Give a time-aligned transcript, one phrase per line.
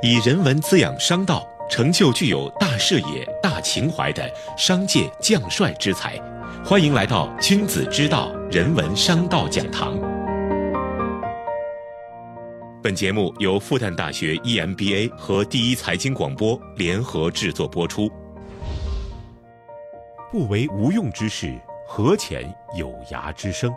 [0.00, 6.16] 以人文滋养商道，成就具有大视野、大情怀的商界将帅之才。
[6.64, 9.98] 欢迎来到君子之道人文商道讲堂。
[12.80, 18.08] 本节目由复旦大学 EMBA 和第一财经广播联合制作播出。
[20.30, 21.58] 不为无用之事，
[21.88, 22.46] 何遣
[22.76, 23.74] 有涯之生？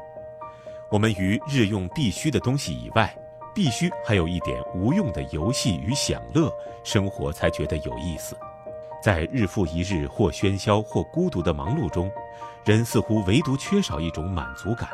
[0.91, 3.11] 我们于日用必须的东西以外。
[3.54, 6.52] 必须还有一点无用的游戏与享乐，
[6.84, 8.35] 生活才觉得有意思。
[9.03, 12.11] 在日复一日或喧嚣或孤独的忙碌中，
[12.63, 14.89] 人似乎唯独缺少一种满足感。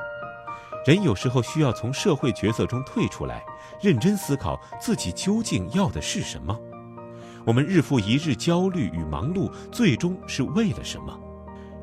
[0.85, 3.43] 人有时候需要从社会角色中退出来，
[3.81, 6.57] 认真思考自己究竟要的是什么。
[7.45, 11.19] 我们日复一日焦虑与忙碌，最终是为了什么？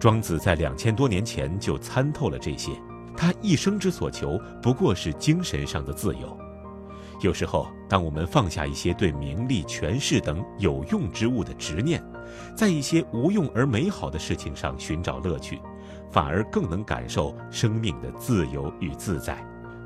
[0.00, 2.70] 庄子在两千多年前就参透了这些，
[3.16, 6.38] 他一生之所求不过是精神上的自由。
[7.20, 12.02] 有时候，当我们放下一些对名利、权势等有用之物的执念，
[12.56, 15.60] 在一些无用而美好的事情上寻找乐趣，
[16.10, 19.36] 反而更能感受生命的自由与自在。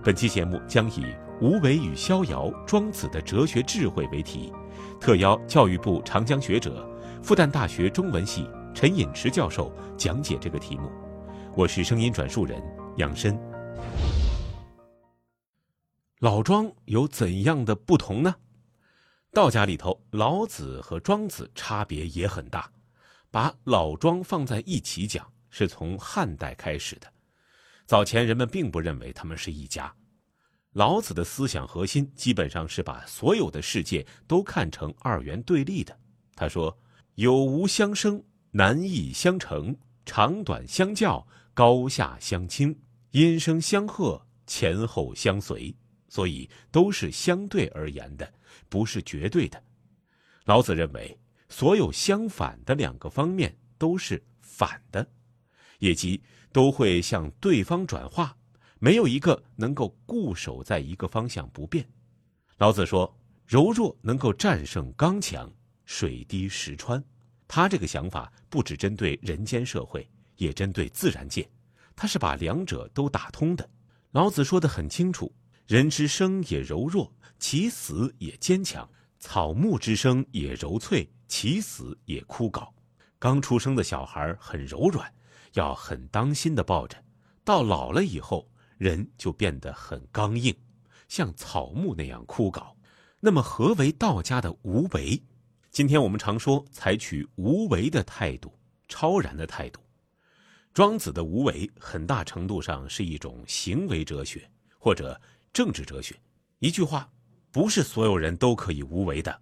[0.03, 1.05] 本期节目将以
[1.41, 4.53] “无为与逍遥”庄子的哲学智慧为题，
[5.01, 6.89] 特邀教育部长江学者、
[7.23, 10.91] 复旦大学中文系陈寅驰教授讲解这个题目。
[11.55, 12.63] 我是声音转述人
[12.97, 13.39] 杨申。
[16.21, 18.35] 老庄有怎样的不同呢？
[19.33, 22.69] 道家里头，老子和庄子差别也很大。
[23.31, 27.07] 把老庄放在一起讲，是从汉代开始的。
[27.87, 29.95] 早前人们并不认为他们是一家。
[30.73, 35.97] 老子的思想核心基本上是把所有的世界都看成二元对立的。
[36.35, 36.77] 他说
[37.15, 41.25] ：“有无相生，难易相成，长短相较，
[41.55, 42.77] 高下相倾，
[43.13, 45.73] 音声相和，前后相随。”
[46.09, 48.33] 所以都是相对而言的，
[48.69, 49.63] 不是绝对的。
[50.45, 55.07] 老子认为，所有相反的两个方面都是反的，
[55.79, 58.37] 也即都会向对方转化，
[58.79, 61.87] 没有一个能够固守在一个方向不变。
[62.57, 63.15] 老子说
[63.47, 65.53] ：“柔弱能够战胜刚强，
[65.85, 67.03] 水滴石穿。”
[67.47, 71.49] 他这个想法不只针对人间社会，也针对自然界，
[71.95, 73.69] 他是把两者都打通的。
[74.11, 75.33] 老子说的很清楚。
[75.69, 82.67] 人之生也柔弱，其死也坚强；草木之生也柔脆，其死也枯槁。
[83.19, 85.13] 刚出生的小孩很柔软，
[85.53, 86.97] 要很当心的抱着；
[87.45, 90.57] 到老了以后，人就变得很刚硬，
[91.07, 92.75] 像草木那样枯槁。
[93.21, 95.23] 那么，何为道家的无为？
[95.71, 98.59] 今天我们常说采取无为的态度，
[98.89, 99.79] 超然的态度。
[100.73, 105.21] 庄子的无为，很大程度上是一种行为哲学，或者。
[105.53, 106.15] 政治哲学，
[106.59, 107.11] 一句话，
[107.51, 109.41] 不是所有人都可以无为的。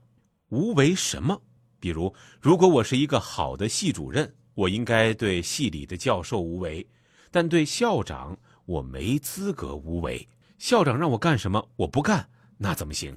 [0.49, 1.41] 无为什么？
[1.79, 6.87] 比如，如果我是一个好的系主任，我应该对系里的教授无为，
[7.31, 10.27] 但对校长我没资格无为。
[10.59, 13.17] 校长让我干什么，我不干，那怎么行？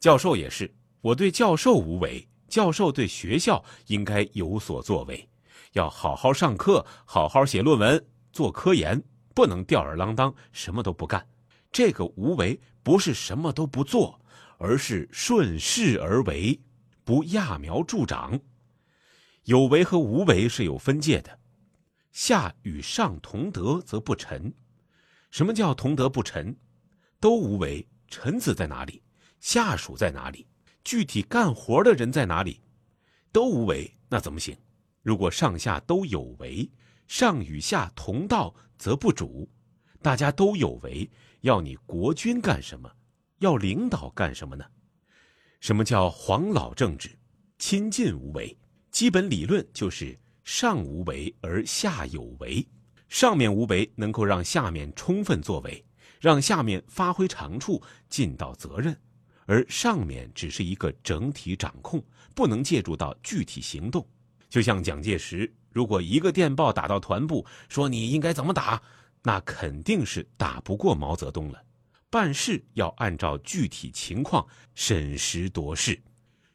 [0.00, 5.28] 教授也是，我对教授无为，教授对学校应该有所作为，
[5.74, 9.00] 要好好上课，好好写论文，做科研，
[9.34, 11.24] 不能吊儿郎当，什么都不干。
[11.74, 14.20] 这个无为不是什么都不做，
[14.58, 16.56] 而是顺势而为，
[17.02, 18.38] 不揠苗助长。
[19.46, 21.36] 有为和无为是有分界的，
[22.12, 24.54] 下与上同德则不臣。
[25.32, 26.56] 什么叫同德不臣？
[27.18, 29.02] 都无为，臣子在哪里？
[29.40, 30.46] 下属在哪里？
[30.84, 32.60] 具体干活的人在哪里？
[33.32, 34.56] 都无为，那怎么行？
[35.02, 36.70] 如果上下都有为，
[37.08, 39.50] 上与下同道则不主，
[40.00, 41.10] 大家都有为。
[41.44, 42.90] 要你国君干什么？
[43.40, 44.64] 要领导干什么呢？
[45.60, 47.18] 什么叫黄老政治？
[47.58, 48.56] 亲近无为，
[48.90, 52.66] 基本理论就是上无为而下有为。
[53.10, 55.84] 上面无为，能够让下面充分作为，
[56.18, 58.94] 让下面发挥长处，尽到责任；
[59.44, 62.02] 而上面只是一个整体掌控，
[62.34, 64.06] 不能借助到具体行动。
[64.48, 68.80] 就像蒋介石，如果一个电报打到团部，说你应该怎么打。
[69.24, 71.60] 那肯定是打不过毛泽东了。
[72.10, 76.00] 办事要按照具体情况审时度势，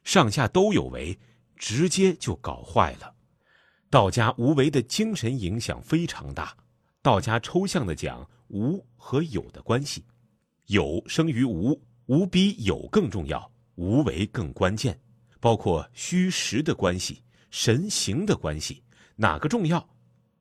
[0.05, 1.19] 上下都有为，
[1.57, 3.13] 直接就搞坏了。
[3.89, 6.55] 道家无为的精神影响非常大。
[7.01, 10.05] 道家抽象的讲无和有的关系，
[10.67, 14.97] 有生于无，无比有更重要，无为更关键。
[15.41, 18.83] 包括虚实的关系、神形的关系，
[19.15, 19.89] 哪个重要？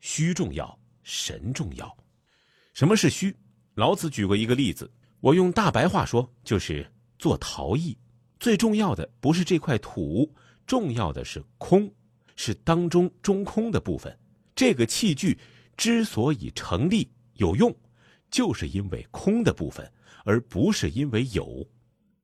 [0.00, 1.97] 虚重要，神重要。
[2.78, 3.34] 什么是虚？
[3.74, 4.88] 老子举过一个例子，
[5.18, 6.88] 我用大白话说，就是
[7.18, 7.98] 做陶艺。
[8.38, 10.32] 最重要的不是这块土，
[10.64, 11.92] 重要的是空，
[12.36, 14.16] 是当中中空的部分。
[14.54, 15.36] 这个器具
[15.76, 17.74] 之所以成立有用，
[18.30, 19.92] 就是因为空的部分，
[20.24, 21.66] 而不是因为有。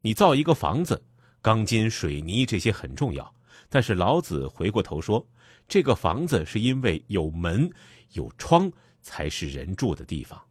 [0.03, 1.03] 你造一个房子，
[1.43, 3.35] 钢筋、水泥这些很重要，
[3.69, 5.27] 但是老子回过头说，
[5.67, 7.69] 这个房子是因为有门、
[8.13, 8.71] 有窗
[9.05, 10.43] 才是人住的地方。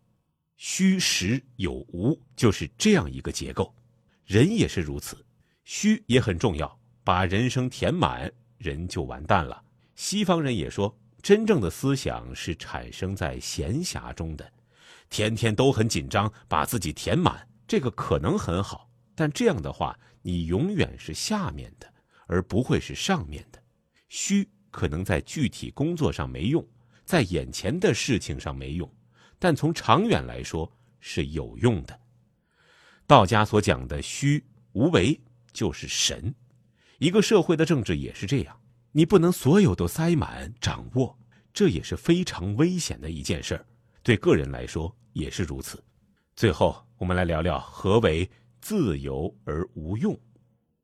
[0.55, 3.75] 虚实有无，就是这样一个结构。
[4.23, 5.17] 人也是如此。
[5.65, 9.61] 虚也很重要，把人生填满，人就完蛋了。
[9.95, 14.50] 西方人也说，真正的思想是产生在闲暇中的，
[15.09, 21.94] 天天都很紧张，把自己填满，这个可能很好，但这样的话，你永远是下面的，
[22.27, 23.61] 而不会是上面的。
[24.09, 26.65] 虚可能在具体工作上没用，
[27.05, 28.91] 在眼前的事情上没用，
[29.39, 32.00] 但从长远来说是有用的。
[33.05, 35.19] 道家所讲的虚无为。
[35.53, 36.33] 就是神，
[36.97, 38.59] 一个社会的政治也是这样，
[38.91, 41.15] 你不能所有都塞满掌握，
[41.53, 43.63] 这也是非常危险的一件事儿，
[44.01, 45.83] 对个人来说也是如此。
[46.35, 48.27] 最后，我们来聊聊何为
[48.61, 50.19] 自由而无用。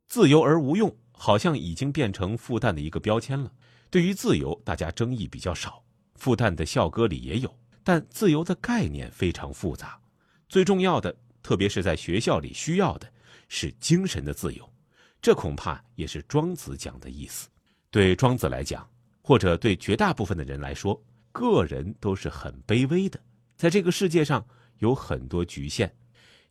[0.05, 3.51] 自由而无用，好像已经变成复旦的一个标签了。
[3.89, 5.83] 对于自由，大家争议比较少，
[6.19, 9.99] 复旦的校歌里也有，但自由的概念非常复杂。
[10.47, 13.11] 最重要的，特别是在学校里需要的。
[13.51, 14.71] 是精神的自由，
[15.19, 17.49] 这恐怕也是庄子讲的意思。
[17.89, 18.87] 对庄子来讲，
[19.23, 23.19] 或者对绝大部分的人来说，个人都是很卑微的，
[23.57, 24.45] 在这个世界上
[24.77, 25.91] 有很多局限。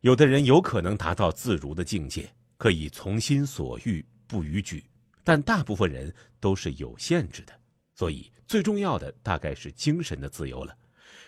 [0.00, 4.84] 有的人有可能达到自如的境界，可以从心所欲不逾矩，
[5.22, 7.52] 但大部分人都是有限制的。
[7.98, 10.72] 所以，最重要的大概是精神的自由了。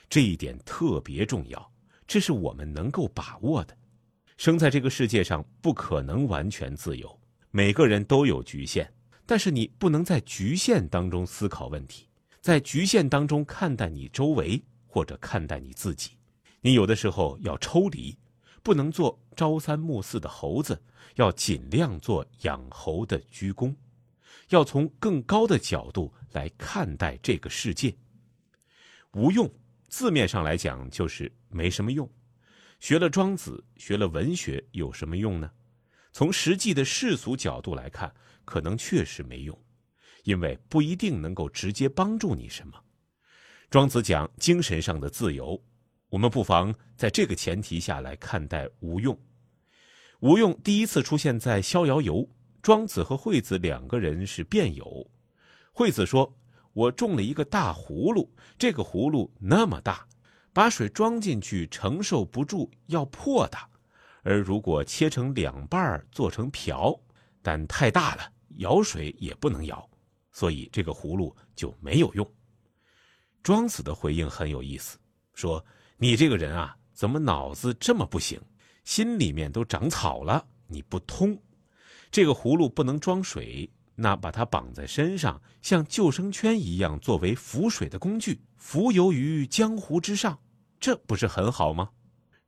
[0.09, 1.73] 这一点特别重要，
[2.07, 3.77] 这是我们能够把握的。
[4.37, 7.21] 生在这个世界上，不可能完全自由，
[7.51, 8.89] 每个人都有局限。
[9.27, 12.07] 但是你不能在局限当中思考问题，
[12.41, 16.13] 在局限当中看待你周围或者看待你自己。
[16.61, 18.17] 你有的时候要抽离，
[18.63, 20.81] 不能做朝三暮四的猴子，
[21.17, 23.75] 要尽量做养猴的鞠躬，
[24.51, 27.95] 要从更高的角度来看待这个世界。
[29.13, 29.51] 无用，
[29.89, 32.09] 字面上来讲就是没什么用。
[32.79, 35.51] 学了庄子，学了文学有什么用呢？
[36.13, 38.13] 从实际的世俗角度来看，
[38.45, 39.57] 可能确实没用，
[40.25, 42.83] 因为不一定能够直接帮助你什么。
[43.69, 45.63] 庄子讲精神上的自由，
[46.09, 49.17] 我们不妨在这个前提下来看待无用。
[50.21, 52.17] 无用第一次出现在《逍遥游》，
[52.63, 55.11] 庄子和惠子两个人是辩友。
[55.81, 56.31] 惠子说
[56.75, 60.07] ：“我种了一个大葫芦，这个葫芦那么大。”
[60.53, 63.67] 把水装进去承受不住，要破它；
[64.23, 66.95] 而如果切成两半做成瓢，
[67.41, 69.89] 但太大了，舀水也不能舀，
[70.33, 72.31] 所以这个葫芦就没有用。
[73.43, 74.99] 庄子的回应很有意思，
[75.33, 75.65] 说
[75.97, 78.39] ：“你这个人啊，怎么脑子这么不行？
[78.85, 81.43] 心里面都长草了，你不通。
[82.11, 90.39] 这个葫芦不能装水，那把它绑在身上，像救生圈一样，作为浮水的工具。”浮游于江湖之上，
[90.79, 91.91] 这不是很好吗？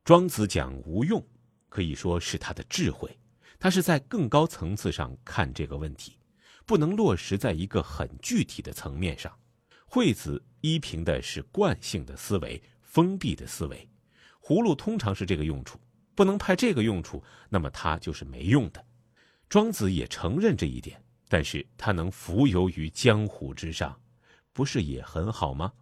[0.03, 1.25] 庄子讲无用，
[1.69, 3.17] 可以说是他的智慧。
[3.59, 6.17] 他是在更高层次上看这个问题，
[6.67, 9.33] 不能落实在一个很具体的层面上。
[9.85, 13.89] 惠子依凭的是惯性的思维，封闭的思维。
[14.39, 15.79] 葫芦通常是这个用处，
[16.13, 18.85] 不能派这个用处，那么它就是没用的。
[19.49, 21.02] 庄子也承认这一点，
[21.33, 23.99] 但是他能浮游于江湖之上，
[24.51, 25.73] 不是也很好吗？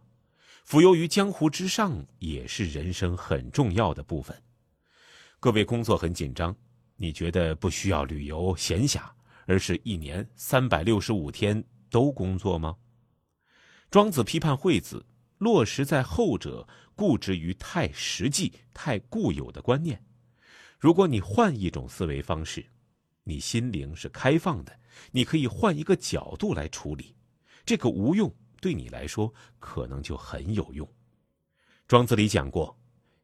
[0.63, 4.41] 浮游于江湖之上，也是人生很重要的部分。
[5.41, 6.55] 各位工作很紧张，
[6.95, 9.01] 你觉得不需要旅游闲暇，
[9.45, 12.77] 而是一年三百六十五天都工作吗？
[13.89, 15.05] 庄子批判惠子，
[15.37, 16.65] 落实在后者
[16.95, 20.01] 固执于太实际、太固有的观念。
[20.79, 22.65] 如果你换一种思维方式，
[23.25, 24.79] 你心灵是开放的，
[25.11, 27.15] 你可以换一个角度来处理
[27.65, 28.33] 这个无用。
[28.59, 30.87] 对你来说，可能就很有用。
[31.87, 32.77] 庄子里讲过，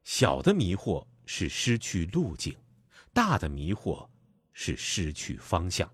[0.04, 2.56] 小的迷惑是失去路径，
[3.14, 4.10] 大的迷惑
[4.52, 5.88] 是失去方向。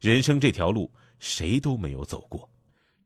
[0.00, 2.48] 人生这条路，谁都没有走过。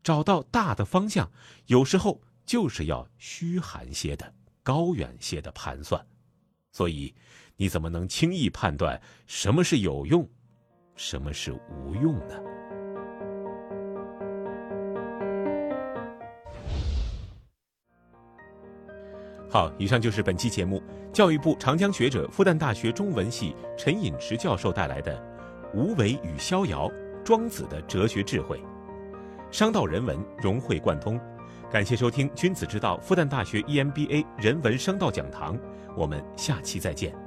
[0.03, 1.31] 找到大的方向，
[1.67, 6.07] 有时候就是要虚寒些的、高远些的盘算。
[6.71, 7.15] 所以，
[7.57, 10.29] 你怎么能轻易判断什么是有用，
[10.97, 12.35] 什么是无用呢？
[19.49, 25.17] 好，以上就是本期节目，教育部长江学者、复旦大学中文系陈寅驰教授带来的
[25.77, 26.91] 《无为与逍遥，
[27.25, 28.61] 庄子的哲学智慧，
[29.51, 31.19] 商道人文融会贯通。
[31.71, 35.59] 感谢收听《君子之道》复旦大学 EMBA 人文商道讲堂，
[35.97, 37.26] 我们下期再见。